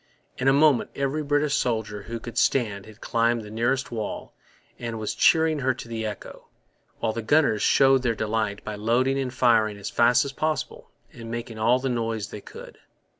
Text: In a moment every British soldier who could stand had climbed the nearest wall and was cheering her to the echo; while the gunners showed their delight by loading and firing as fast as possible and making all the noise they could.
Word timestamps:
In 0.39 0.47
a 0.47 0.51
moment 0.51 0.89
every 0.95 1.21
British 1.21 1.53
soldier 1.53 2.01
who 2.01 2.19
could 2.19 2.35
stand 2.35 2.87
had 2.87 3.01
climbed 3.01 3.43
the 3.43 3.51
nearest 3.51 3.91
wall 3.91 4.33
and 4.79 4.97
was 4.97 5.13
cheering 5.13 5.59
her 5.59 5.75
to 5.75 5.87
the 5.87 6.07
echo; 6.07 6.47
while 6.97 7.13
the 7.13 7.21
gunners 7.21 7.61
showed 7.61 8.01
their 8.01 8.15
delight 8.15 8.63
by 8.63 8.73
loading 8.73 9.19
and 9.19 9.31
firing 9.31 9.77
as 9.77 9.91
fast 9.91 10.25
as 10.25 10.31
possible 10.31 10.89
and 11.13 11.29
making 11.29 11.59
all 11.59 11.77
the 11.77 11.87
noise 11.87 12.29
they 12.29 12.41
could. 12.41 12.79